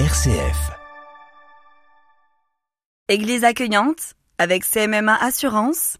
RCF. 0.00 0.72
Église 3.08 3.44
accueillante 3.44 4.16
avec 4.38 4.64
CMMA 4.64 5.14
Assurance. 5.14 5.98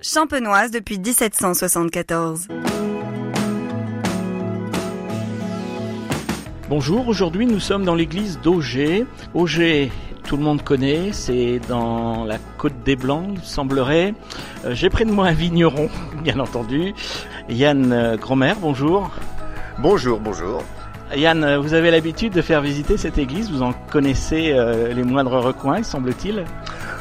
Champenoise 0.00 0.70
depuis 0.70 0.98
1774. 0.98 2.48
Bonjour, 6.70 7.08
aujourd'hui 7.08 7.44
nous 7.44 7.60
sommes 7.60 7.84
dans 7.84 7.94
l'église 7.94 8.40
d'Auger. 8.40 9.04
Auger, 9.34 9.92
tout 10.26 10.38
le 10.38 10.42
monde 10.42 10.62
connaît, 10.64 11.12
c'est 11.12 11.60
dans 11.68 12.24
la 12.24 12.38
côte 12.56 12.82
des 12.86 12.96
Blancs, 12.96 13.32
il 13.34 13.44
semblerait. 13.44 14.14
Euh, 14.64 14.74
J'ai 14.74 14.88
près 14.88 15.04
de 15.04 15.12
moi 15.12 15.26
un 15.26 15.34
vigneron, 15.34 15.90
bien 16.22 16.40
entendu. 16.40 16.94
Yann 17.50 17.92
euh, 17.92 18.16
Gromer, 18.16 18.54
bonjour. 18.62 19.10
Bonjour, 19.78 20.20
bonjour. 20.20 20.62
Yann, 21.16 21.42
euh, 21.42 21.58
vous 21.58 21.72
avez 21.72 21.90
l'habitude 21.90 22.34
de 22.34 22.42
faire 22.42 22.60
visiter 22.60 22.98
cette 22.98 23.16
église, 23.16 23.50
vous 23.50 23.62
en 23.62 23.72
connaissez 23.72 24.52
euh, 24.52 24.92
les 24.92 25.02
moindres 25.02 25.40
recoins, 25.42 25.82
semble-t-il 25.82 26.44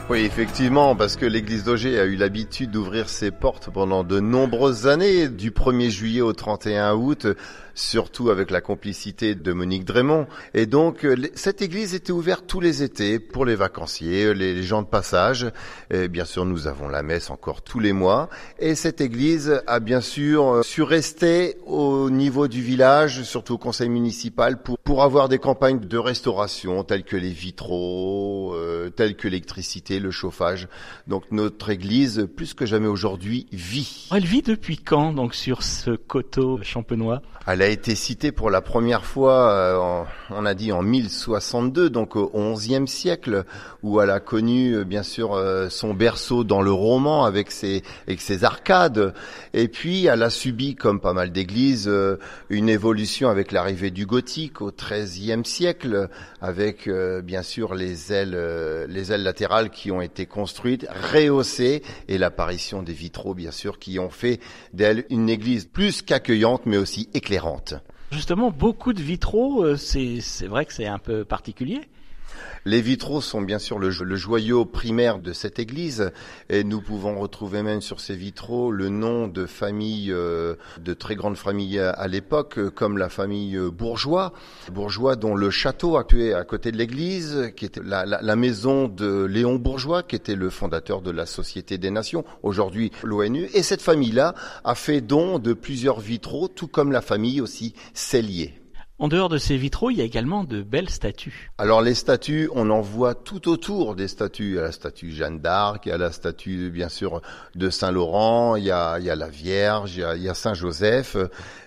Oui, 0.09 0.19
effectivement, 0.19 0.95
parce 0.95 1.17
que 1.17 1.25
l'église 1.25 1.65
d'Auger 1.65 1.99
a 1.99 2.05
eu 2.05 2.15
l'habitude 2.15 2.71
d'ouvrir 2.71 3.09
ses 3.09 3.31
portes 3.31 3.69
pendant 3.69 4.05
de 4.05 4.21
nombreuses 4.21 4.87
années, 4.87 5.27
du 5.27 5.51
1er 5.51 5.89
juillet 5.89 6.21
au 6.21 6.31
31 6.31 6.93
août, 6.93 7.27
surtout 7.77 8.31
avec 8.31 8.49
la 8.51 8.59
complicité 8.59 9.35
de 9.35 9.53
Monique 9.53 9.85
Drémont. 9.85 10.27
Et 10.53 10.65
donc, 10.65 11.05
euh, 11.05 11.15
cette 11.35 11.61
église 11.61 11.93
était 11.93 12.11
ouverte 12.11 12.45
tous 12.47 12.59
les 12.59 12.81
étés 12.81 13.19
pour 13.19 13.45
les 13.45 13.55
vacanciers, 13.55 14.33
les, 14.33 14.55
les 14.55 14.63
gens 14.63 14.81
de 14.81 14.87
passage. 14.87 15.47
Et 15.91 16.07
bien 16.07 16.25
sûr, 16.25 16.45
nous 16.45 16.67
avons 16.67 16.87
la 16.87 17.03
messe 17.03 17.29
encore 17.29 17.61
tous 17.61 17.79
les 17.79 17.93
mois. 17.93 18.29
Et 18.59 18.73
cette 18.73 18.99
église 18.99 19.61
a 19.67 19.79
bien 19.79 20.01
sûr 20.01 20.47
euh, 20.47 20.63
su 20.63 20.81
rester 20.81 21.57
au 21.65 22.09
niveau 22.09 22.47
du 22.47 22.61
village, 22.61 23.23
surtout 23.23 23.53
au 23.53 23.57
conseil 23.59 23.89
municipal, 23.89 24.61
pour, 24.61 24.79
pour 24.79 25.03
avoir 25.03 25.29
des 25.29 25.39
campagnes 25.39 25.79
de 25.79 25.97
restauration 25.97 26.83
telles 26.83 27.03
que 27.03 27.15
les 27.15 27.29
vitraux, 27.31 28.55
euh, 28.55 28.89
telles 28.89 29.15
que 29.15 29.27
l'électricité, 29.27 29.99
le 29.99 30.09
chauffage. 30.09 30.67
Donc 31.05 31.25
notre 31.31 31.69
église, 31.69 32.27
plus 32.35 32.55
que 32.55 32.65
jamais 32.65 32.87
aujourd'hui, 32.87 33.45
vit. 33.51 34.07
Elle 34.11 34.25
vit 34.25 34.41
depuis 34.41 34.77
quand, 34.77 35.13
donc, 35.13 35.35
sur 35.35 35.61
ce 35.61 35.91
coteau 35.91 36.59
champenois? 36.63 37.21
A 37.67 37.69
été 37.69 37.95
citée 37.95 38.31
pour 38.31 38.49
la 38.49 38.61
première 38.61 39.03
fois, 39.03 39.51
euh, 39.51 39.77
en- 39.77 40.07
on 40.29 40.45
a 40.45 40.53
dit 40.53 40.71
en 40.71 40.81
1062, 40.81 41.89
donc 41.89 42.15
au 42.15 42.53
XIe 42.53 42.87
siècle, 42.87 43.43
où 43.83 43.99
elle 43.99 44.09
a 44.09 44.21
connu 44.21 44.71
euh, 44.73 44.83
bien 44.85 45.03
sûr 45.03 45.33
euh, 45.33 45.67
son 45.69 45.93
berceau 45.93 46.45
dans 46.45 46.61
le 46.61 46.71
roman 46.71 47.25
avec 47.25 47.51
ses, 47.51 47.83
arcades. 48.43 49.13
Et 49.53 49.67
puis 49.67 50.05
elle 50.05 50.23
a 50.23 50.29
subi, 50.29 50.75
comme 50.75 51.01
pas 51.01 51.11
mal 51.11 51.31
d'églises, 51.33 51.91
une 52.49 52.69
évolution 52.69 53.29
avec 53.29 53.51
l'arrivée 53.51 53.91
du 53.91 54.05
gothique 54.05 54.61
au 54.61 54.71
XIIIe 54.71 55.43
siècle, 55.43 56.07
avec 56.41 56.89
bien 57.23 57.41
sûr 57.41 57.73
les 57.73 58.13
ailes, 58.13 58.85
les 58.87 59.11
ailes 59.11 59.23
latérales 59.23 59.69
qui 59.71 59.91
ont 59.91 60.01
été 60.01 60.25
construites, 60.25 60.87
rehaussées, 61.13 61.81
et 62.07 62.17
l'apparition 62.17 62.83
des 62.83 62.93
vitraux 62.93 63.33
bien 63.33 63.51
sûr 63.51 63.79
qui 63.79 63.99
ont 63.99 64.09
fait 64.09 64.39
d'elle 64.73 65.05
une 65.09 65.29
église 65.29 65.65
plus 65.65 66.01
qu'accueillante, 66.01 66.61
mais 66.65 66.77
aussi 66.77 67.09
éclairante. 67.13 67.56
Justement, 68.11 68.51
beaucoup 68.51 68.93
de 68.93 69.01
vitraux, 69.01 69.63
euh, 69.63 69.75
c'est 69.75 70.21
c'est 70.21 70.47
vrai 70.47 70.65
que 70.65 70.73
c'est 70.73 70.87
un 70.87 70.99
peu 70.99 71.25
particulier. 71.25 71.81
Les 72.65 72.81
vitraux 72.81 73.21
sont 73.21 73.41
bien 73.41 73.59
sûr 73.59 73.79
le, 73.79 73.91
jo- 73.91 74.03
le 74.03 74.15
joyau 74.15 74.65
primaire 74.65 75.19
de 75.19 75.33
cette 75.33 75.59
église 75.59 76.11
et 76.49 76.63
nous 76.63 76.81
pouvons 76.81 77.19
retrouver 77.19 77.63
même 77.63 77.81
sur 77.81 77.99
ces 77.99 78.15
vitraux 78.15 78.71
le 78.71 78.89
nom 78.89 79.27
de 79.27 79.45
familles, 79.45 80.11
euh, 80.11 80.55
de 80.79 80.93
très 80.93 81.15
grandes 81.15 81.37
familles 81.37 81.79
à, 81.79 82.07
l'époque, 82.07 82.57
euh, 82.57 82.69
comme 82.69 82.97
la 82.97 83.09
famille 83.09 83.55
euh, 83.55 83.69
Bourgeois, 83.71 84.33
Bourgeois 84.71 85.15
dont 85.15 85.35
le 85.35 85.49
château 85.49 85.97
actué 85.97 86.33
à 86.33 86.43
côté 86.43 86.71
de 86.71 86.77
l'église, 86.77 87.51
qui 87.55 87.65
était 87.65 87.81
la 87.83 88.35
maison 88.35 88.87
de 88.87 89.23
Léon 89.25 89.55
Bourgeois, 89.55 90.03
qui 90.03 90.15
était 90.15 90.35
le 90.35 90.49
fondateur 90.49 91.01
de 91.01 91.11
la 91.11 91.25
Société 91.25 91.77
des 91.77 91.91
Nations, 91.91 92.25
aujourd'hui 92.43 92.91
l'ONU. 93.03 93.47
Et 93.53 93.63
cette 93.63 93.81
famille-là 93.81 94.33
a 94.63 94.75
fait 94.75 95.01
don 95.01 95.39
de 95.39 95.53
plusieurs 95.53 95.99
vitraux, 95.99 96.47
tout 96.47 96.67
comme 96.67 96.91
la 96.91 97.01
famille 97.01 97.41
aussi 97.41 97.73
Cellier. 97.93 98.53
En 98.99 99.09
dehors 99.09 99.29
de 99.29 99.37
ces 99.37 99.57
vitraux, 99.57 99.91
il 99.91 99.97
y 99.97 100.01
a 100.01 100.05
également 100.05 100.43
de 100.43 100.63
belles 100.63 100.89
statues. 100.89 101.51
Alors 101.59 101.83
les 101.83 101.93
statues, 101.93 102.49
on 102.55 102.71
en 102.71 102.81
voit 102.81 103.13
tout 103.13 103.47
autour 103.47 103.95
des 103.95 104.07
statues. 104.07 104.49
Il 104.49 104.55
y 104.55 104.59
a 104.59 104.63
la 104.63 104.71
statue 104.71 105.11
Jeanne 105.11 105.39
d'Arc, 105.39 105.85
il 105.85 105.89
y 105.89 105.91
a 105.91 105.99
la 105.99 106.11
statue 106.11 106.71
bien 106.71 106.89
sûr 106.89 107.21
de 107.53 107.69
Saint 107.69 107.91
Laurent, 107.91 108.55
il 108.55 108.63
y 108.63 108.71
a, 108.71 108.97
il 108.97 109.05
y 109.05 109.11
a 109.11 109.15
la 109.15 109.29
Vierge, 109.29 109.95
il 109.95 109.99
y 109.99 110.03
a, 110.03 110.15
il 110.15 110.23
y 110.23 110.29
a 110.29 110.33
Saint 110.33 110.55
Joseph. 110.55 111.15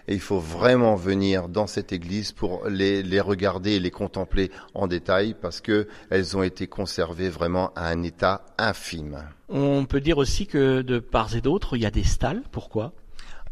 Et 0.09 0.15
il 0.15 0.21
faut 0.21 0.41
vraiment 0.41 0.97
venir 0.97 1.49
dans 1.49 1.69
cette 1.69 1.93
église 1.93 2.33
pour 2.33 2.67
les, 2.69 3.05
les 3.05 3.21
regarder 3.21 3.75
et 3.75 3.81
les 3.81 3.93
contempler 3.93 4.51
en 4.75 4.89
détail 4.89 5.37
parce 5.41 5.61
que 5.61 5.87
elles 6.11 6.37
ont 6.37 6.43
été 6.43 6.67
conservées 6.67 7.29
vraiment 7.29 7.73
à 7.77 7.87
un 7.87 8.03
état 8.03 8.45
infime. 8.59 9.23
On 9.49 9.85
peut 9.85 10.01
dire 10.01 10.19
aussi 10.19 10.49
que 10.49 10.83
de 10.83 10.99
part 10.99 11.37
et 11.37 11.41
d'autre, 11.41 11.77
il 11.77 11.83
y 11.83 11.87
a 11.87 11.93
des 11.93 12.03
stalles. 12.03 12.43
Pourquoi? 12.51 12.93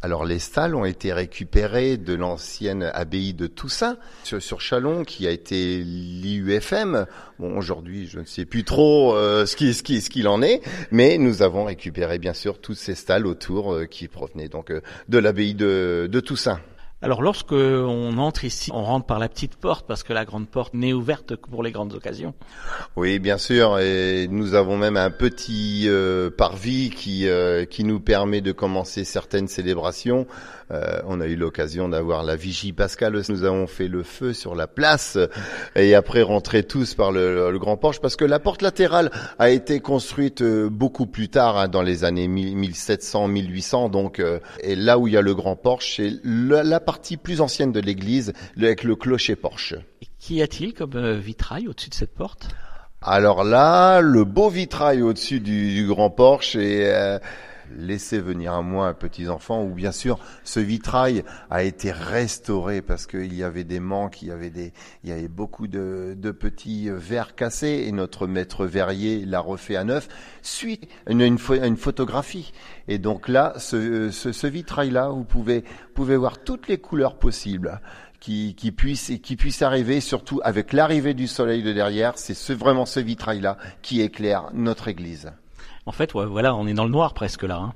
Alors 0.00 0.25
les 0.25 0.38
stalles 0.38 0.76
ont 0.76 0.84
été 0.84 1.12
récupérées 1.12 1.97
de 1.97 2.14
l'ancienne 2.14 2.88
abbaye 2.94 3.34
de 3.34 3.48
Toussaint 3.48 3.97
sur, 4.22 4.60
Chalon 4.60 5.03
qui 5.03 5.26
a 5.26 5.32
été 5.32 5.78
l'IUFM. 5.78 7.06
Bon 7.41 7.59
aujourd'hui 7.59 8.06
je 8.06 8.20
ne 8.20 8.25
sais 8.25 8.44
plus 8.44 8.62
trop 8.62 9.16
euh, 9.16 9.44
ce 9.44 9.56
qui 9.56 9.75
ce 9.75 9.82
ce 9.82 10.08
qu'il 10.08 10.28
en 10.28 10.41
est, 10.41 10.62
mais 10.92 11.19
nous 11.19 11.42
avons 11.42 11.64
récupéré 11.64 12.20
bien 12.20 12.32
sûr 12.32 12.60
toutes 12.60 12.76
ces 12.76 12.94
stalles 12.94 13.26
autour 13.26 13.75
euh, 13.75 13.87
qui 13.87 14.06
provenaient 14.06 14.48
donc 14.48 14.70
euh, 14.70 14.82
de 15.08 15.19
l'abbaye 15.19 15.54
de 15.54 16.20
Toussaint. 16.25 16.60
Alors 17.00 17.22
lorsque 17.22 17.53
on 17.53 18.19
entre 18.19 18.44
ici, 18.44 18.72
on 18.75 18.82
rentre 18.82 19.06
par 19.06 19.20
la 19.20 19.28
petite 19.28 19.54
porte 19.54 19.86
parce 19.86 20.03
que 20.03 20.12
la 20.12 20.25
grande 20.25 20.48
porte 20.48 20.75
n'est 20.75 20.92
ouverte 20.92 21.36
que 21.36 21.48
pour 21.48 21.62
les 21.62 21.70
grandes 21.70 21.94
occasions. 21.94 22.34
Oui, 22.97 23.20
bien 23.20 23.38
sûr, 23.38 23.78
et 23.78 24.26
nous 24.28 24.54
avons 24.54 24.76
même 24.76 24.97
un 24.97 25.10
petit 25.10 25.84
euh, 25.87 26.28
parvis 26.28 26.91
qui 26.91 27.28
euh, 27.28 27.64
qui 27.66 27.84
nous 27.84 28.00
permet 28.00 28.41
de 28.41 28.50
commencer 28.50 29.04
certaines 29.04 29.47
célébrations. 29.47 30.26
Euh, 30.70 31.00
on 31.06 31.20
a 31.20 31.26
eu 31.26 31.37
l'occasion 31.37 31.88
d'avoir 31.88 32.22
la 32.22 32.37
vigie 32.37 32.72
pascale. 32.72 33.20
Nous 33.28 33.44
avons 33.44 33.66
fait 33.66 33.88
le 33.88 34.03
feu 34.03 34.32
sur 34.32 34.54
la 34.54 34.66
place 34.66 35.16
et 35.76 35.94
après 35.94 36.22
rentrer 36.22 36.62
tous 36.62 36.94
par 36.94 37.10
le, 37.10 37.50
le 37.50 37.58
grand 37.58 37.76
porche 37.76 38.00
parce 38.00 38.16
que 38.16 38.25
la 38.25 38.38
porte 38.38 38.62
latérale 38.62 39.10
a 39.38 39.50
été 39.50 39.81
construite 39.81 40.42
euh, 40.42 40.69
beaucoup 40.69 41.06
plus 41.06 41.28
tard, 41.28 41.56
hein, 41.56 41.69
dans 41.69 41.82
les 41.82 42.04
années 42.04 42.28
1700, 42.28 43.28
1800. 43.28 43.88
Donc, 43.88 44.20
euh, 44.20 44.41
et 44.60 44.76
là 44.76 44.98
où 44.98 45.06
il 45.06 45.14
y 45.14 45.16
a 45.16 45.22
le 45.22 45.34
grand 45.34 45.56
porche, 45.56 45.97
c'est 45.97 46.12
la, 46.25 46.62
la 46.62 46.81
partie 46.88 47.19
plus 47.19 47.43
ancienne 47.43 47.71
de 47.71 47.81
l'église 47.81 48.32
avec 48.56 48.82
le 48.82 48.97
clocher 48.97 49.37
porche. 49.37 49.75
Et 50.00 50.06
qu'y 50.19 50.41
a-t-il 50.41 50.72
comme 50.72 50.97
euh, 50.97 51.19
vitrail 51.19 51.69
au-dessus 51.69 51.91
de 51.91 51.94
cette 51.94 52.15
porte? 52.15 52.49
Alors 53.03 53.44
là, 53.44 54.00
le 54.00 54.25
beau 54.25 54.49
vitrail 54.49 55.03
au-dessus 55.03 55.38
du, 55.38 55.75
du 55.75 55.87
grand 55.87 56.09
porche 56.09 56.56
et 56.56 56.87
euh, 56.87 57.19
laissez 57.76 58.20
venir 58.20 58.52
à 58.52 58.62
moi 58.62 58.88
un 58.88 58.94
petit 58.94 59.28
enfant 59.28 59.62
où 59.64 59.74
bien 59.74 59.92
sûr 59.92 60.18
ce 60.44 60.60
vitrail 60.60 61.24
a 61.50 61.62
été 61.62 61.92
restauré 61.92 62.82
parce 62.82 63.06
qu'il 63.06 63.34
y 63.34 63.42
avait 63.42 63.64
des 63.64 63.80
manques, 63.80 64.22
il 64.22 64.28
y 64.28 64.30
avait 64.30 64.50
des, 64.50 64.72
il 65.04 65.10
y 65.10 65.12
avait 65.12 65.28
beaucoup 65.28 65.66
de, 65.66 66.14
de 66.16 66.30
petits 66.30 66.88
verres 66.90 67.34
cassés 67.34 67.84
et 67.86 67.92
notre 67.92 68.26
maître 68.26 68.66
verrier 68.66 69.24
l'a 69.24 69.40
refait 69.40 69.76
à 69.76 69.84
neuf 69.84 70.08
suite 70.42 70.88
à 71.06 71.12
une, 71.12 71.20
une, 71.20 71.36
pho- 71.36 71.62
une 71.62 71.76
photographie. 71.76 72.52
Et 72.88 72.98
donc 72.98 73.28
là, 73.28 73.54
ce, 73.58 74.10
ce, 74.10 74.32
ce 74.32 74.46
vitrail-là, 74.46 75.08
vous 75.08 75.24
pouvez, 75.24 75.64
pouvez 75.94 76.16
voir 76.16 76.38
toutes 76.42 76.68
les 76.68 76.78
couleurs 76.78 77.18
possibles 77.18 77.80
qui, 78.20 78.54
qui 78.56 78.72
puisse 78.72 79.12
qui 79.22 79.36
puisse 79.36 79.62
arriver, 79.62 80.00
surtout 80.00 80.40
avec 80.42 80.72
l'arrivée 80.72 81.14
du 81.14 81.28
soleil 81.28 81.62
de 81.62 81.72
derrière, 81.72 82.18
c'est 82.18 82.34
ce, 82.34 82.52
vraiment 82.52 82.86
ce 82.86 82.98
vitrail-là 82.98 83.58
qui 83.82 84.00
éclaire 84.00 84.50
notre 84.54 84.88
église. 84.88 85.30
En 85.88 85.93
fait, 85.93 86.12
ouais, 86.15 86.26
voilà, 86.26 86.54
on 86.54 86.66
est 86.66 86.75
dans 86.75 86.84
le 86.84 86.91
noir 86.91 87.15
presque 87.15 87.44
là. 87.44 87.56
hein. 87.56 87.72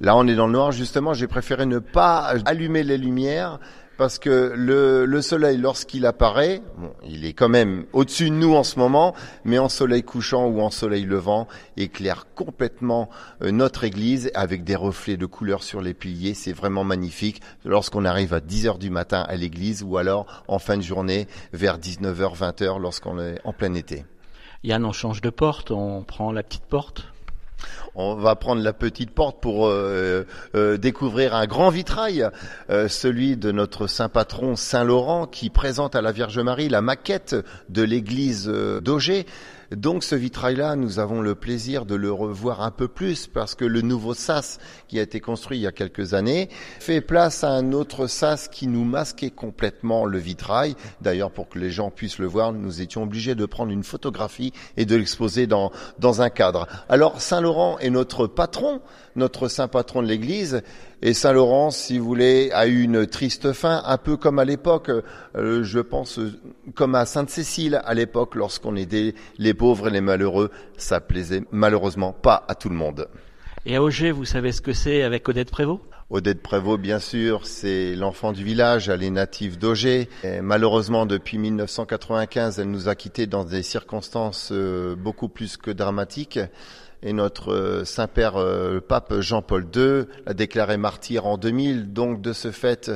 Là, 0.00 0.16
on 0.16 0.26
est 0.28 0.36
dans 0.36 0.46
le 0.46 0.52
noir. 0.52 0.70
Justement, 0.70 1.14
j'ai 1.14 1.26
préféré 1.26 1.66
ne 1.66 1.80
pas 1.80 2.32
allumer 2.44 2.84
les 2.84 2.96
lumières 2.96 3.58
parce 3.98 4.18
que 4.20 4.52
le, 4.54 5.04
le 5.04 5.22
soleil, 5.22 5.56
lorsqu'il 5.56 6.06
apparaît, 6.06 6.62
bon, 6.78 6.92
il 7.08 7.24
est 7.24 7.32
quand 7.32 7.48
même 7.48 7.86
au-dessus 7.92 8.28
de 8.30 8.34
nous 8.36 8.54
en 8.54 8.62
ce 8.62 8.78
moment, 8.78 9.14
mais 9.44 9.58
en 9.58 9.68
soleil 9.68 10.02
couchant 10.04 10.46
ou 10.46 10.60
en 10.60 10.70
soleil 10.70 11.04
levant, 11.04 11.48
éclaire 11.76 12.26
complètement 12.36 13.08
euh, 13.42 13.50
notre 13.50 13.82
église 13.84 14.30
avec 14.34 14.62
des 14.64 14.76
reflets 14.76 15.16
de 15.16 15.26
couleurs 15.26 15.62
sur 15.64 15.80
les 15.80 15.94
piliers. 15.94 16.34
C'est 16.34 16.52
vraiment 16.52 16.84
magnifique 16.84 17.40
lorsqu'on 17.64 18.04
arrive 18.04 18.32
à 18.32 18.40
10 18.40 18.66
heures 18.68 18.78
du 18.78 18.90
matin 18.90 19.24
à 19.26 19.34
l'église 19.34 19.82
ou 19.82 19.96
alors 19.96 20.44
en 20.46 20.58
fin 20.60 20.76
de 20.76 20.82
journée 20.82 21.26
vers 21.52 21.78
19h, 21.78 22.36
20h 22.36 22.78
lorsqu'on 22.80 23.18
est 23.18 23.40
en 23.44 23.52
plein 23.52 23.74
été. 23.74 24.04
Yann, 24.62 24.84
on 24.84 24.92
change 24.92 25.20
de 25.20 25.30
porte, 25.30 25.70
on 25.72 26.02
prend 26.04 26.30
la 26.32 26.42
petite 26.42 26.64
porte. 26.66 27.08
On 27.94 28.14
va 28.14 28.36
prendre 28.36 28.62
la 28.62 28.72
petite 28.72 29.10
porte 29.10 29.40
pour 29.40 29.66
euh, 29.66 30.26
euh, 30.54 30.76
découvrir 30.76 31.34
un 31.34 31.46
grand 31.46 31.70
vitrail, 31.70 32.28
euh, 32.70 32.88
celui 32.88 33.36
de 33.36 33.52
notre 33.52 33.86
saint 33.86 34.08
patron 34.08 34.56
Saint 34.56 34.84
Laurent, 34.84 35.26
qui 35.26 35.50
présente 35.50 35.96
à 35.96 36.02
la 36.02 36.12
Vierge 36.12 36.38
Marie 36.38 36.68
la 36.68 36.82
maquette 36.82 37.36
de 37.68 37.82
l'église 37.82 38.48
d'Auger. 38.48 39.26
Donc 39.72 40.04
ce 40.04 40.14
vitrail-là, 40.14 40.76
nous 40.76 40.98
avons 40.98 41.20
le 41.20 41.34
plaisir 41.34 41.86
de 41.86 41.94
le 41.94 42.12
revoir 42.12 42.60
un 42.62 42.70
peu 42.70 42.86
plus 42.86 43.26
parce 43.26 43.54
que 43.54 43.64
le 43.64 43.80
nouveau 43.80 44.14
sas 44.14 44.58
qui 44.86 44.98
a 44.98 45.02
été 45.02 45.18
construit 45.18 45.58
il 45.58 45.62
y 45.62 45.66
a 45.66 45.72
quelques 45.72 46.14
années 46.14 46.48
fait 46.78 47.00
place 47.00 47.42
à 47.42 47.50
un 47.50 47.72
autre 47.72 48.06
sas 48.06 48.48
qui 48.48 48.68
nous 48.68 48.84
masquait 48.84 49.30
complètement 49.30 50.04
le 50.04 50.18
vitrail. 50.18 50.76
D'ailleurs, 51.00 51.32
pour 51.32 51.48
que 51.48 51.58
les 51.58 51.70
gens 51.70 51.90
puissent 51.90 52.18
le 52.18 52.26
voir, 52.26 52.52
nous 52.52 52.80
étions 52.80 53.02
obligés 53.02 53.34
de 53.34 53.46
prendre 53.46 53.72
une 53.72 53.84
photographie 53.84 54.52
et 54.76 54.84
de 54.84 54.94
l'exposer 54.94 55.46
dans, 55.46 55.72
dans 55.98 56.22
un 56.22 56.30
cadre. 56.30 56.68
Alors 56.88 57.20
Saint-Laurent 57.20 57.78
est 57.78 57.90
notre 57.90 58.26
patron, 58.26 58.80
notre 59.16 59.48
saint 59.48 59.68
patron 59.68 60.02
de 60.02 60.06
l'Église, 60.06 60.62
et 61.02 61.12
Saint-Laurent, 61.12 61.70
si 61.70 61.98
vous 61.98 62.06
voulez, 62.06 62.50
a 62.52 62.66
eu 62.66 62.82
une 62.82 63.06
triste 63.06 63.52
fin, 63.52 63.82
un 63.84 63.98
peu 63.98 64.16
comme 64.16 64.38
à 64.38 64.46
l'époque, 64.46 64.90
euh, 65.36 65.62
je 65.62 65.80
pense, 65.80 66.18
comme 66.74 66.94
à 66.94 67.04
Sainte-Cécile 67.04 67.82
à 67.84 67.92
l'époque, 67.92 68.34
lorsqu'on 68.34 68.76
aidait 68.76 69.14
les 69.38 69.52
pauvres 69.52 69.88
et 69.88 69.90
les 69.90 70.00
malheureux, 70.00 70.50
ça 70.78 71.00
plaisait 71.00 71.42
malheureusement 71.50 72.12
pas 72.12 72.44
à 72.48 72.54
tout 72.54 72.70
le 72.70 72.76
monde. 72.76 73.08
Et 73.66 73.76
à 73.76 73.82
Auger, 73.82 74.10
vous 74.10 74.24
savez 74.24 74.52
ce 74.52 74.62
que 74.62 74.72
c'est 74.72 75.02
avec 75.02 75.28
Odette 75.28 75.50
Prévost? 75.50 75.82
Odette 76.08 76.40
Prévost, 76.40 76.80
bien 76.80 77.00
sûr, 77.00 77.46
c'est 77.46 77.96
l'enfant 77.96 78.32
du 78.32 78.44
village, 78.44 78.88
elle 78.88 79.02
est 79.02 79.10
native 79.10 79.58
d'Auger. 79.58 80.08
Malheureusement, 80.40 81.04
depuis 81.04 81.36
1995, 81.36 82.60
elle 82.60 82.70
nous 82.70 82.88
a 82.88 82.94
quittés 82.94 83.26
dans 83.26 83.44
des 83.44 83.64
circonstances 83.64 84.50
euh, 84.52 84.94
beaucoup 84.94 85.28
plus 85.28 85.56
que 85.56 85.72
dramatiques 85.72 86.38
et 87.06 87.12
notre 87.12 87.52
euh, 87.52 87.84
Saint-Père, 87.84 88.36
euh, 88.36 88.74
le 88.74 88.80
pape 88.80 89.20
Jean-Paul 89.20 89.66
II, 89.74 90.06
l'a 90.26 90.34
déclaré 90.34 90.76
martyr 90.76 91.26
en 91.26 91.38
2000. 91.38 91.92
Donc, 91.92 92.20
de 92.20 92.32
ce 92.32 92.50
fait, 92.50 92.90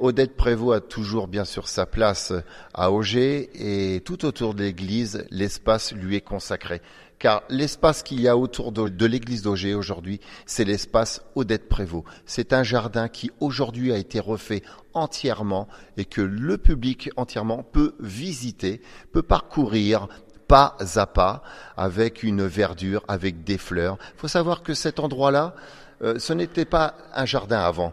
Odette 0.00 0.36
Prévost 0.36 0.76
a 0.76 0.80
toujours 0.80 1.28
bien 1.28 1.44
sûr 1.44 1.68
sa 1.68 1.86
place 1.86 2.32
à 2.74 2.90
Auger 2.90 3.50
et 3.54 4.00
tout 4.00 4.24
autour 4.24 4.54
de 4.54 4.64
l'église, 4.64 5.24
l'espace 5.30 5.92
lui 5.92 6.16
est 6.16 6.20
consacré. 6.20 6.82
Car 7.20 7.44
l'espace 7.48 8.02
qu'il 8.02 8.20
y 8.20 8.28
a 8.28 8.36
autour 8.36 8.72
de, 8.72 9.06
l'église 9.06 9.42
d'Auger 9.42 9.72
aujourd'hui, 9.74 10.20
c'est 10.46 10.64
l'espace 10.64 11.22
Odette 11.36 11.68
Prévost. 11.68 12.04
C'est 12.26 12.52
un 12.52 12.64
jardin 12.64 13.08
qui 13.08 13.30
aujourd'hui 13.38 13.92
a 13.92 13.96
été 13.96 14.18
refait 14.18 14.62
entièrement 14.94 15.68
et 15.96 16.04
que 16.04 16.20
le 16.20 16.58
public 16.58 17.10
entièrement 17.16 17.62
peut 17.62 17.94
visiter, 18.00 18.82
peut 19.12 19.22
parcourir, 19.22 20.08
pas 20.46 20.76
à 20.96 21.06
pas, 21.06 21.42
avec 21.76 22.22
une 22.22 22.46
verdure, 22.46 23.02
avec 23.08 23.44
des 23.44 23.58
fleurs. 23.58 23.98
Il 24.16 24.20
faut 24.20 24.28
savoir 24.28 24.62
que 24.62 24.74
cet 24.74 25.00
endroit-là, 25.00 25.54
euh, 26.02 26.18
ce 26.18 26.32
n'était 26.32 26.64
pas 26.64 26.94
un 27.14 27.24
jardin 27.24 27.60
avant. 27.60 27.92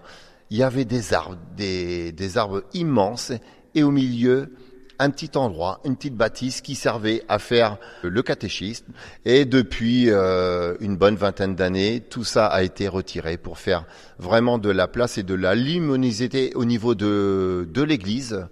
Il 0.49 0.57
y 0.57 0.63
avait 0.63 0.85
des 0.85 1.13
arbres, 1.13 1.37
des, 1.55 2.37
arbres 2.37 2.63
immenses, 2.73 3.31
et 3.73 3.83
au 3.83 3.91
milieu, 3.91 4.53
un 4.99 5.09
petit 5.09 5.31
endroit, 5.35 5.79
une 5.85 5.95
petite 5.95 6.15
bâtisse 6.15 6.61
qui 6.61 6.75
servait 6.75 7.23
à 7.29 7.39
faire 7.39 7.77
le 8.03 8.21
catéchisme. 8.21 8.91
Et 9.25 9.45
depuis 9.45 10.09
euh, 10.09 10.75
une 10.81 10.97
bonne 10.97 11.15
vingtaine 11.15 11.55
d'années, 11.55 12.01
tout 12.01 12.23
ça 12.23 12.47
a 12.47 12.63
été 12.63 12.87
retiré 12.87 13.37
pour 13.37 13.57
faire 13.57 13.85
vraiment 14.19 14.57
de 14.57 14.69
la 14.69 14.87
place 14.87 15.17
et 15.17 15.23
de 15.23 15.33
la 15.33 15.55
luminosité 15.55 16.51
au 16.55 16.65
niveau 16.65 16.95
de, 16.95 17.67
de 17.73 17.81
l'église. 17.81 18.45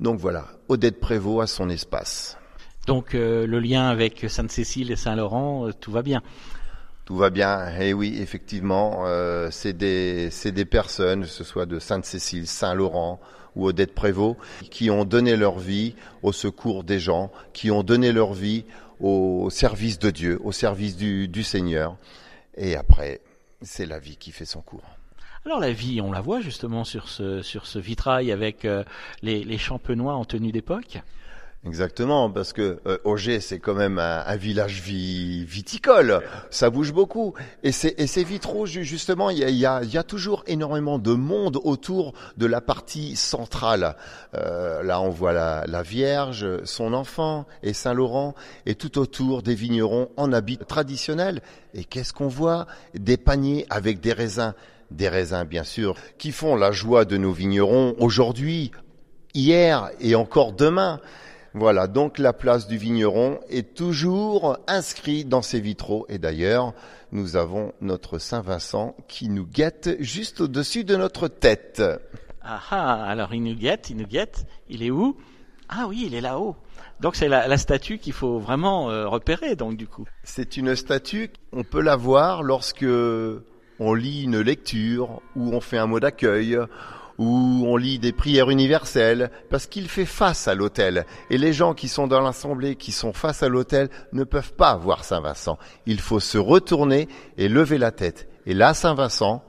Donc 0.00 0.18
voilà, 0.18 0.46
Odette 0.68 1.00
Prévost 1.00 1.42
a 1.42 1.46
son 1.46 1.70
espace. 1.70 2.37
Donc 2.88 3.14
euh, 3.14 3.46
le 3.46 3.60
lien 3.60 3.86
avec 3.86 4.24
Sainte-Cécile 4.30 4.90
et 4.90 4.96
Saint-Laurent, 4.96 5.68
euh, 5.68 5.72
tout 5.78 5.92
va 5.92 6.00
bien. 6.00 6.22
Tout 7.04 7.18
va 7.18 7.28
bien. 7.28 7.68
Et 7.78 7.88
eh 7.88 7.92
oui, 7.92 8.16
effectivement, 8.18 9.02
euh, 9.04 9.50
c'est 9.50 9.74
des, 9.74 10.30
des 10.30 10.64
personnes, 10.64 11.20
que 11.20 11.26
ce 11.26 11.44
soit 11.44 11.66
de 11.66 11.78
Sainte-Cécile, 11.80 12.46
Saint-Laurent 12.46 13.20
ou 13.56 13.66
Odette 13.66 13.94
Prévost, 13.94 14.38
qui 14.70 14.88
ont 14.88 15.04
donné 15.04 15.36
leur 15.36 15.58
vie 15.58 15.96
au 16.22 16.32
secours 16.32 16.82
des 16.82 16.98
gens, 16.98 17.30
qui 17.52 17.70
ont 17.70 17.82
donné 17.82 18.10
leur 18.10 18.32
vie 18.32 18.64
au 19.00 19.50
service 19.50 19.98
de 19.98 20.08
Dieu, 20.08 20.40
au 20.42 20.52
service 20.52 20.96
du, 20.96 21.28
du 21.28 21.42
Seigneur. 21.42 21.94
Et 22.56 22.74
après, 22.74 23.20
c'est 23.60 23.84
la 23.84 23.98
vie 23.98 24.16
qui 24.16 24.32
fait 24.32 24.46
son 24.46 24.62
cours. 24.62 24.96
Alors 25.44 25.60
la 25.60 25.72
vie, 25.72 26.00
on 26.00 26.10
la 26.10 26.22
voit 26.22 26.40
justement 26.40 26.84
sur 26.84 27.10
ce, 27.10 27.42
sur 27.42 27.66
ce 27.66 27.78
vitrail 27.78 28.32
avec 28.32 28.66
les, 29.22 29.44
les 29.44 29.58
champenois 29.58 30.14
en 30.14 30.24
tenue 30.24 30.52
d'époque. 30.52 31.00
Exactement, 31.66 32.30
parce 32.30 32.52
que 32.52 32.78
euh, 32.86 32.98
Auger, 33.02 33.40
c'est 33.40 33.58
quand 33.58 33.74
même 33.74 33.98
un, 33.98 34.36
village 34.36 34.80
viticole, 34.80 36.22
ça 36.50 36.70
bouge 36.70 36.92
beaucoup. 36.92 37.34
Et, 37.64 37.70
et 37.70 38.06
ces 38.06 38.22
vitraux, 38.22 38.64
justement, 38.64 39.28
il 39.30 39.38
y 39.38 39.66
a, 39.66 40.02
toujours 40.04 40.44
énormément 40.46 41.00
de 41.00 41.12
monde 41.12 41.58
autour 41.64 42.14
de 42.36 42.46
la 42.46 42.60
partie 42.60 43.16
centrale. 43.16 43.96
Euh, 44.34 44.84
là, 44.84 45.00
on 45.00 45.10
voit 45.10 45.32
la, 45.32 45.64
la, 45.66 45.82
Vierge, 45.82 46.46
son 46.64 46.94
enfant 46.94 47.44
et 47.64 47.72
Saint-Laurent, 47.72 48.36
et 48.64 48.76
tout 48.76 48.96
autour 48.96 49.42
des 49.42 49.56
vignerons 49.56 50.10
en 50.16 50.32
habit 50.32 50.58
traditionnel. 50.58 51.42
Et 51.74 51.82
qu'est-ce 51.82 52.12
qu'on 52.12 52.28
voit? 52.28 52.68
Des 52.94 53.16
paniers 53.16 53.66
avec 53.68 53.98
des 54.00 54.12
raisins. 54.12 54.54
Des 54.92 55.08
raisins, 55.08 55.44
bien 55.44 55.64
sûr, 55.64 55.96
qui 56.18 56.30
font 56.30 56.54
la 56.54 56.70
joie 56.70 57.04
de 57.04 57.16
nos 57.16 57.32
vignerons 57.32 57.96
aujourd'hui, 57.98 58.70
hier 59.34 59.90
et 60.00 60.14
encore 60.14 60.52
demain. 60.52 61.00
Voilà, 61.58 61.88
donc 61.88 62.18
la 62.18 62.32
place 62.32 62.68
du 62.68 62.78
vigneron 62.78 63.40
est 63.48 63.74
toujours 63.74 64.58
inscrite 64.68 65.28
dans 65.28 65.42
ces 65.42 65.58
vitraux. 65.58 66.06
Et 66.08 66.18
d'ailleurs, 66.18 66.72
nous 67.10 67.34
avons 67.34 67.72
notre 67.80 68.18
Saint-Vincent 68.18 68.94
qui 69.08 69.28
nous 69.28 69.44
guette 69.44 69.96
juste 69.98 70.40
au-dessus 70.40 70.84
de 70.84 70.94
notre 70.94 71.26
tête. 71.26 71.82
Ah 72.42 72.60
ah, 72.70 73.04
alors 73.04 73.34
il 73.34 73.42
nous 73.42 73.56
guette, 73.56 73.90
il 73.90 73.96
nous 73.96 74.06
guette. 74.06 74.46
Il 74.68 74.84
est 74.84 74.92
où? 74.92 75.16
Ah 75.68 75.86
oui, 75.88 76.04
il 76.06 76.14
est 76.14 76.20
là-haut. 76.20 76.54
Donc 77.00 77.16
c'est 77.16 77.28
la, 77.28 77.56
statue 77.58 77.98
qu'il 77.98 78.12
faut 78.12 78.38
vraiment 78.38 78.92
euh, 78.92 79.08
repérer, 79.08 79.56
donc 79.56 79.76
du 79.76 79.88
coup. 79.88 80.06
C'est 80.22 80.58
une 80.58 80.76
statue, 80.76 81.32
on 81.50 81.64
peut 81.64 81.82
la 81.82 81.96
voir 81.96 82.44
lorsque 82.44 82.86
on 83.80 83.94
lit 83.94 84.22
une 84.22 84.38
lecture 84.38 85.20
ou 85.34 85.52
on 85.52 85.60
fait 85.60 85.78
un 85.78 85.86
mot 85.86 85.98
d'accueil 85.98 86.56
où 87.18 87.64
on 87.66 87.76
lit 87.76 87.98
des 87.98 88.12
prières 88.12 88.50
universelles, 88.50 89.30
parce 89.50 89.66
qu'il 89.66 89.88
fait 89.88 90.06
face 90.06 90.48
à 90.48 90.54
l'autel. 90.54 91.04
Et 91.30 91.38
les 91.38 91.52
gens 91.52 91.74
qui 91.74 91.88
sont 91.88 92.06
dans 92.06 92.20
l'assemblée, 92.20 92.76
qui 92.76 92.92
sont 92.92 93.12
face 93.12 93.42
à 93.42 93.48
l'autel, 93.48 93.90
ne 94.12 94.24
peuvent 94.24 94.54
pas 94.54 94.76
voir 94.76 95.04
Saint 95.04 95.20
Vincent. 95.20 95.58
Il 95.86 96.00
faut 96.00 96.20
se 96.20 96.38
retourner 96.38 97.08
et 97.36 97.48
lever 97.48 97.78
la 97.78 97.90
tête. 97.90 98.28
Et 98.46 98.54
là, 98.54 98.72
Saint 98.72 98.94
Vincent, 98.94 99.42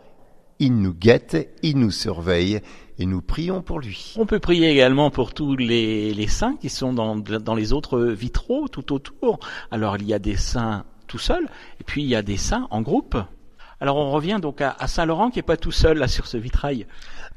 il 0.57 0.75
nous 0.75 0.93
guette, 0.93 1.55
il 1.61 1.77
nous 1.77 1.91
surveille, 1.91 2.59
et 2.97 3.05
nous 3.05 3.21
prions 3.21 3.61
pour 3.61 3.79
lui. 3.79 4.13
On 4.17 4.25
peut 4.25 4.39
prier 4.39 4.69
également 4.69 5.09
pour 5.09 5.33
tous 5.33 5.55
les, 5.55 6.27
saints 6.27 6.57
qui 6.59 6.69
sont 6.69 6.91
dans 6.91 7.55
les 7.55 7.71
autres 7.71 7.99
vitraux 8.01 8.67
tout 8.67 8.93
autour. 8.93 9.39
Alors 9.71 9.95
il 9.97 10.05
y 10.05 10.13
a 10.13 10.19
des 10.19 10.35
saints 10.35 10.83
tout 11.07 11.17
seuls, 11.17 11.47
et 11.79 11.83
puis 11.83 12.03
il 12.03 12.09
y 12.09 12.15
a 12.15 12.21
des 12.21 12.37
saints 12.37 12.67
en 12.71 12.81
groupe. 12.81 13.17
Alors 13.81 13.95
on 13.97 14.11
revient 14.11 14.39
donc 14.41 14.61
à, 14.61 14.75
Saint-Laurent 14.87 15.29
qui 15.29 15.39
est 15.39 15.43
pas 15.43 15.57
tout 15.57 15.71
seul 15.71 15.97
là 15.97 16.07
sur 16.07 16.27
ce 16.27 16.37
vitrail. 16.37 16.85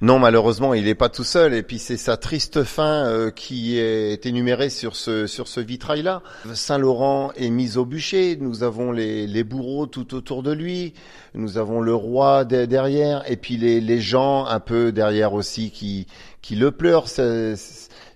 Non, 0.00 0.18
malheureusement, 0.18 0.74
il 0.74 0.86
n'est 0.86 0.96
pas 0.96 1.08
tout 1.08 1.22
seul. 1.22 1.54
Et 1.54 1.62
puis 1.62 1.78
c'est 1.78 1.96
sa 1.96 2.16
triste 2.16 2.64
fin 2.64 3.06
euh, 3.06 3.30
qui 3.30 3.78
est 3.78 4.26
énumérée 4.26 4.68
sur 4.70 4.96
ce 4.96 5.28
sur 5.28 5.46
ce 5.46 5.60
vitrail-là. 5.60 6.22
Saint-Laurent 6.54 7.30
est 7.36 7.50
mis 7.50 7.76
au 7.76 7.84
bûcher. 7.84 8.36
Nous 8.40 8.64
avons 8.64 8.90
les, 8.90 9.28
les 9.28 9.44
bourreaux 9.44 9.86
tout 9.86 10.14
autour 10.14 10.42
de 10.42 10.50
lui. 10.50 10.94
Nous 11.34 11.56
avons 11.56 11.80
le 11.80 11.94
roi 11.94 12.44
derrière, 12.44 13.22
et 13.30 13.36
puis 13.36 13.56
les, 13.56 13.80
les 13.80 14.00
gens 14.00 14.44
un 14.44 14.60
peu 14.60 14.92
derrière 14.92 15.32
aussi 15.32 15.70
qui 15.70 16.06
qui 16.42 16.56
le 16.56 16.72
pleurent 16.72 17.08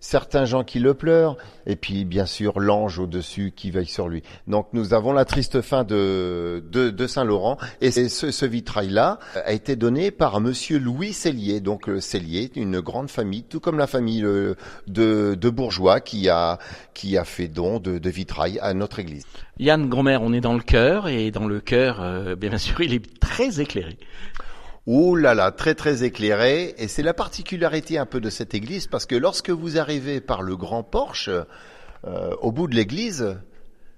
certains 0.06 0.44
gens 0.44 0.62
qui 0.62 0.78
le 0.78 0.94
pleurent, 0.94 1.36
et 1.66 1.74
puis 1.74 2.04
bien 2.04 2.26
sûr 2.26 2.60
l'ange 2.60 2.98
au-dessus 2.98 3.52
qui 3.54 3.70
veille 3.70 3.86
sur 3.86 4.08
lui. 4.08 4.22
Donc 4.46 4.68
nous 4.72 4.94
avons 4.94 5.12
la 5.12 5.24
triste 5.24 5.62
fin 5.62 5.82
de, 5.82 6.62
de, 6.70 7.06
Saint-Laurent, 7.06 7.58
et 7.80 7.90
ce, 7.90 8.30
ce 8.30 8.46
vitrail-là 8.46 9.18
a 9.34 9.52
été 9.52 9.74
donné 9.74 10.10
par 10.10 10.40
Monsieur 10.40 10.78
Louis 10.78 11.12
Cellier, 11.12 11.60
donc 11.60 11.88
euh, 11.88 12.00
Cellier, 12.00 12.52
une 12.54 12.80
grande 12.80 13.10
famille, 13.10 13.42
tout 13.42 13.60
comme 13.60 13.78
la 13.78 13.86
famille 13.86 14.24
euh, 14.24 14.54
de, 14.86 15.34
de 15.34 15.50
bourgeois 15.50 16.00
qui 16.00 16.28
a, 16.28 16.58
qui 16.94 17.16
a 17.16 17.24
fait 17.24 17.48
don 17.48 17.80
de, 17.80 17.98
de 17.98 18.10
vitrail 18.10 18.58
à 18.60 18.74
notre 18.74 19.00
église. 19.00 19.24
Yann 19.58 19.88
Gromer, 19.88 20.18
on 20.20 20.32
est 20.32 20.40
dans 20.40 20.54
le 20.54 20.60
cœur, 20.60 21.08
et 21.08 21.30
dans 21.30 21.46
le 21.46 21.60
cœur, 21.60 22.00
euh, 22.00 22.36
bien 22.36 22.58
sûr, 22.58 22.80
il 22.80 22.94
est 22.94 23.20
très 23.20 23.60
éclairé. 23.60 23.98
Ouh 24.86 25.16
là 25.16 25.34
là, 25.34 25.50
très 25.50 25.74
très 25.74 26.04
éclairé. 26.04 26.74
Et 26.78 26.86
c'est 26.86 27.02
la 27.02 27.14
particularité 27.14 27.98
un 27.98 28.06
peu 28.06 28.20
de 28.20 28.30
cette 28.30 28.54
église 28.54 28.86
parce 28.86 29.06
que 29.06 29.16
lorsque 29.16 29.50
vous 29.50 29.78
arrivez 29.78 30.20
par 30.20 30.42
le 30.42 30.56
grand 30.56 30.84
porche, 30.84 31.28
euh, 31.28 32.34
au 32.40 32.52
bout 32.52 32.68
de 32.68 32.76
l'église, 32.76 33.36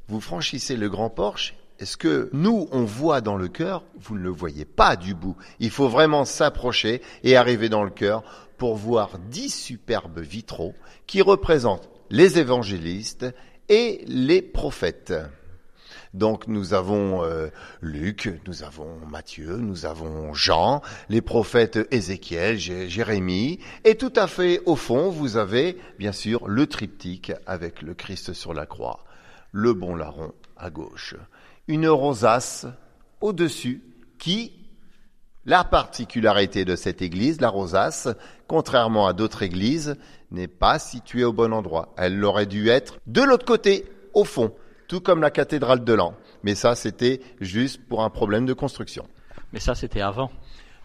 vous 0.09 0.21
franchissez 0.21 0.76
le 0.76 0.88
grand 0.88 1.11
porche. 1.11 1.54
est 1.78 1.85
ce 1.85 1.99
que 1.99 2.30
nous, 2.33 2.68
on 2.73 2.85
voit 2.85 3.21
dans 3.21 3.37
le 3.37 3.49
cœur, 3.49 3.85
vous 4.00 4.16
ne 4.16 4.23
le 4.23 4.30
voyez 4.30 4.64
pas 4.64 4.97
du 4.97 5.14
bout. 5.14 5.37
Il 5.61 5.71
faut 5.71 5.88
vraiment 5.88 6.25
s'approcher 6.25 7.02
et 7.23 7.37
arriver 7.37 7.68
dans 7.68 7.85
le 7.85 7.90
cœur 7.90 8.23
pour 8.57 8.75
voir 8.75 9.18
dix 9.30 9.50
superbes 9.54 10.21
vitraux 10.21 10.75
qui 11.07 11.21
représentent 11.21 11.90
les 12.09 12.38
évangélistes 12.38 13.26
et 13.68 14.02
les 14.07 14.40
prophètes. 14.40 15.12
Donc 16.14 16.46
nous 16.46 16.74
avons 16.74 17.22
euh, 17.24 17.48
Luc, 17.80 18.40
nous 18.46 18.62
avons 18.62 18.98
Matthieu, 19.10 19.56
nous 19.56 19.86
avons 19.86 20.34
Jean, 20.34 20.82
les 21.08 21.20
prophètes 21.20 21.78
Ézéchiel, 21.90 22.58
Jérémie, 22.58 23.60
et 23.84 23.96
tout 23.96 24.12
à 24.16 24.26
fait 24.26 24.60
au 24.66 24.76
fond, 24.76 25.10
vous 25.10 25.36
avez 25.36 25.76
bien 25.98 26.12
sûr 26.12 26.48
le 26.48 26.66
triptyque 26.66 27.32
avec 27.46 27.82
le 27.82 27.94
Christ 27.94 28.32
sur 28.32 28.54
la 28.54 28.66
croix. 28.66 29.04
le 29.52 29.72
bon 29.72 29.96
larron 29.96 30.32
à 30.56 30.70
gauche. 30.70 31.14
Une 31.68 31.88
rosace 31.88 32.66
au-dessus 33.20 33.82
qui, 34.18 34.52
la 35.44 35.64
particularité 35.64 36.64
de 36.64 36.76
cette 36.76 37.02
église, 37.02 37.40
la 37.40 37.48
rosace, 37.48 38.08
contrairement 38.46 39.06
à 39.06 39.12
d'autres 39.12 39.42
églises, 39.42 39.96
n'est 40.30 40.48
pas 40.48 40.78
située 40.78 41.24
au 41.24 41.32
bon 41.32 41.52
endroit. 41.52 41.94
Elle 41.96 42.22
aurait 42.24 42.46
dû 42.46 42.68
être 42.68 42.98
de 43.06 43.22
l'autre 43.22 43.46
côté, 43.46 43.86
au 44.12 44.24
fond, 44.24 44.52
tout 44.88 45.00
comme 45.00 45.21
la 45.21 45.30
cathédrale 45.30 45.85
de 45.85 45.92
Lens. 45.92 46.14
Mais 46.42 46.54
ça, 46.54 46.75
c'était 46.75 47.21
juste 47.40 47.80
pour 47.88 48.02
un 48.02 48.11
problème 48.11 48.47
de 48.47 48.54
construction. 48.54 49.07
Mais 49.52 49.61
ça, 49.61 49.75
c'était 49.75 50.00
avant. 50.00 50.30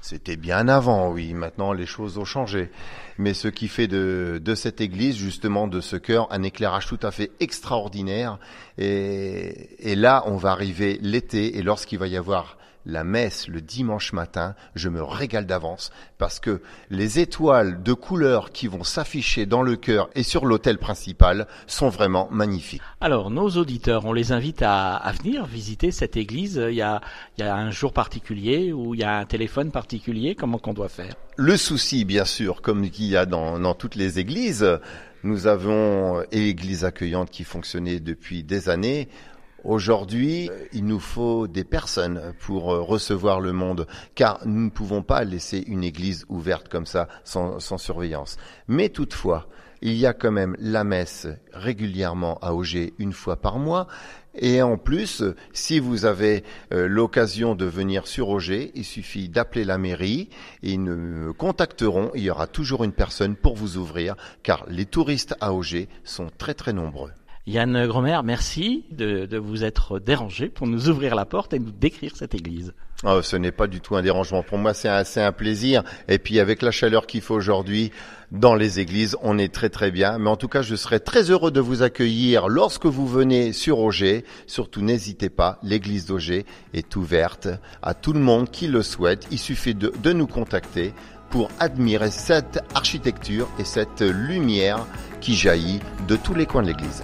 C'était 0.01 0.35
bien 0.35 0.67
avant, 0.67 1.11
oui. 1.11 1.33
Maintenant, 1.33 1.71
les 1.71 1.85
choses 1.85 2.17
ont 2.17 2.25
changé. 2.25 2.69
Mais 3.17 3.33
ce 3.33 3.47
qui 3.47 3.69
fait 3.69 3.87
de, 3.87 4.41
de 4.43 4.55
cette 4.55 4.81
église, 4.81 5.15
justement, 5.15 5.67
de 5.67 5.79
ce 5.79 5.95
cœur, 5.95 6.27
un 6.31 6.43
éclairage 6.43 6.87
tout 6.87 6.99
à 7.01 7.11
fait 7.11 7.31
extraordinaire. 7.39 8.37
Et, 8.77 9.91
et 9.91 9.95
là, 9.95 10.23
on 10.25 10.35
va 10.35 10.51
arriver 10.51 10.99
l'été, 11.01 11.57
et 11.57 11.61
lorsqu'il 11.61 11.99
va 11.99 12.07
y 12.07 12.17
avoir 12.17 12.57
la 12.85 13.03
messe 13.03 13.47
le 13.47 13.61
dimanche 13.61 14.13
matin, 14.13 14.55
je 14.75 14.89
me 14.89 15.01
régale 15.01 15.45
d'avance 15.45 15.91
parce 16.17 16.39
que 16.39 16.61
les 16.89 17.19
étoiles 17.19 17.81
de 17.81 17.93
couleur 17.93 18.51
qui 18.51 18.67
vont 18.67 18.83
s'afficher 18.83 19.45
dans 19.45 19.61
le 19.61 19.75
cœur 19.75 20.09
et 20.15 20.23
sur 20.23 20.45
l'autel 20.45 20.77
principal 20.77 21.47
sont 21.67 21.89
vraiment 21.89 22.27
magnifiques. 22.31 22.81
Alors, 23.01 23.29
nos 23.29 23.49
auditeurs, 23.49 24.05
on 24.05 24.13
les 24.13 24.31
invite 24.31 24.61
à, 24.61 24.95
à 24.95 25.11
venir 25.11 25.45
visiter 25.45 25.91
cette 25.91 26.17
église. 26.17 26.61
Il 26.69 26.75
y, 26.75 26.81
a, 26.81 27.01
il 27.37 27.43
y 27.43 27.47
a 27.47 27.55
un 27.55 27.71
jour 27.71 27.93
particulier 27.93 28.73
ou 28.73 28.93
il 28.93 29.01
y 29.01 29.03
a 29.03 29.17
un 29.17 29.25
téléphone 29.25 29.71
particulier. 29.71 30.35
Comment 30.35 30.57
qu'on 30.57 30.73
doit 30.73 30.89
faire? 30.89 31.13
Le 31.35 31.57
souci, 31.57 32.05
bien 32.05 32.25
sûr, 32.25 32.61
comme 32.61 32.83
il 32.83 33.05
y 33.05 33.17
a 33.17 33.25
dans, 33.25 33.59
dans 33.59 33.73
toutes 33.73 33.95
les 33.95 34.19
églises, 34.19 34.67
nous 35.23 35.47
avons 35.47 36.21
églises 36.31 36.85
accueillantes 36.85 37.31
qui 37.31 37.43
fonctionnaient 37.43 37.99
depuis 37.99 38.43
des 38.43 38.69
années. 38.69 39.07
Aujourd'hui, 39.63 40.49
il 40.73 40.85
nous 40.85 40.99
faut 40.99 41.47
des 41.47 41.63
personnes 41.63 42.33
pour 42.39 42.63
recevoir 42.65 43.39
le 43.39 43.53
monde, 43.53 43.87
car 44.13 44.39
nous 44.45 44.65
ne 44.65 44.69
pouvons 44.69 45.03
pas 45.03 45.23
laisser 45.23 45.63
une 45.67 45.85
église 45.85 46.25
ouverte 46.27 46.67
comme 46.67 46.85
ça, 46.85 47.07
sans, 47.23 47.61
sans, 47.61 47.77
surveillance. 47.77 48.35
Mais 48.67 48.89
toutefois, 48.89 49.47
il 49.81 49.93
y 49.93 50.05
a 50.05 50.13
quand 50.13 50.31
même 50.31 50.57
la 50.59 50.83
messe 50.83 51.27
régulièrement 51.53 52.39
à 52.41 52.53
Auger 52.53 52.93
une 52.99 53.13
fois 53.13 53.37
par 53.37 53.57
mois. 53.57 53.87
Et 54.35 54.61
en 54.61 54.77
plus, 54.77 55.23
si 55.53 55.79
vous 55.79 56.03
avez 56.03 56.43
euh, 56.73 56.87
l'occasion 56.87 57.55
de 57.55 57.65
venir 57.65 58.05
sur 58.05 58.29
Auger, 58.29 58.71
il 58.75 58.83
suffit 58.83 59.29
d'appeler 59.29 59.63
la 59.63 59.77
mairie 59.77 60.29
et 60.61 60.71
ils 60.71 60.83
nous 60.83 61.33
contacteront. 61.35 62.11
Il 62.15 62.23
y 62.23 62.29
aura 62.29 62.47
toujours 62.47 62.83
une 62.83 62.91
personne 62.91 63.37
pour 63.37 63.55
vous 63.55 63.77
ouvrir, 63.77 64.15
car 64.41 64.65
les 64.67 64.85
touristes 64.85 65.35
à 65.39 65.53
Auger 65.53 65.87
sont 66.03 66.27
très 66.37 66.53
très 66.53 66.73
nombreux. 66.73 67.11
Yann 67.45 67.87
Gromère, 67.87 68.23
merci 68.23 68.85
de, 68.91 69.25
de, 69.25 69.37
vous 69.37 69.65
être 69.65 69.99
dérangé 69.99 70.47
pour 70.47 70.65
nous 70.65 70.87
ouvrir 70.87 71.13
la 71.13 71.25
porte 71.25 71.53
et 71.53 71.59
nous 71.59 71.71
décrire 71.71 72.15
cette 72.15 72.35
église. 72.35 72.73
Oh, 73.03 73.21
ce 73.21 73.35
n'est 73.35 73.51
pas 73.51 73.67
du 73.67 73.81
tout 73.81 73.97
un 73.97 74.01
dérangement. 74.01 74.43
Pour 74.43 74.57
moi, 74.57 74.73
c'est 74.73 74.87
un, 74.87 75.03
un, 75.17 75.31
plaisir. 75.33 75.83
Et 76.07 76.19
puis, 76.19 76.39
avec 76.39 76.61
la 76.61 76.71
chaleur 76.71 77.05
qu'il 77.05 77.19
faut 77.19 77.35
aujourd'hui 77.35 77.91
dans 78.31 78.55
les 78.55 78.79
églises, 78.79 79.17
on 79.21 79.37
est 79.37 79.53
très 79.53 79.69
très 79.69 79.91
bien. 79.91 80.17
Mais 80.19 80.29
en 80.29 80.37
tout 80.37 80.47
cas, 80.47 80.61
je 80.61 80.75
serai 80.75 81.01
très 81.01 81.29
heureux 81.29 81.51
de 81.51 81.59
vous 81.59 81.81
accueillir 81.81 82.47
lorsque 82.47 82.85
vous 82.85 83.07
venez 83.07 83.51
sur 83.51 83.79
Auger. 83.79 84.23
Surtout, 84.47 84.81
n'hésitez 84.81 85.29
pas. 85.29 85.59
L'église 85.63 86.05
d'Auger 86.05 86.45
est 86.73 86.95
ouverte 86.95 87.49
à 87.81 87.93
tout 87.93 88.13
le 88.13 88.21
monde 88.21 88.49
qui 88.51 88.67
le 88.67 88.83
souhaite. 88.83 89.27
Il 89.31 89.39
suffit 89.39 89.75
de, 89.75 89.91
de 90.01 90.13
nous 90.13 90.27
contacter 90.27 90.93
pour 91.29 91.49
admirer 91.59 92.09
cette 92.09 92.61
architecture 92.73 93.49
et 93.59 93.65
cette 93.65 94.01
lumière 94.01 94.85
qui 95.19 95.35
jaillit 95.35 95.81
de 96.07 96.15
tous 96.15 96.35
les 96.35 96.45
coins 96.45 96.61
de 96.61 96.67
l'église. 96.67 97.03